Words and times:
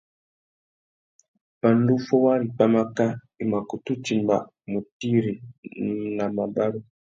Pandú 1.61 1.93
fôwari 2.05 2.45
pwámáká, 2.55 3.07
i 3.41 3.43
mà 3.51 3.59
kutu 3.69 3.93
timba 4.05 4.35
mutiri 4.71 5.33
na 6.17 6.25
mabarú. 6.37 6.79